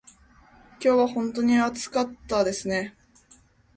[0.83, 2.97] 今日は本当に暑かったですね。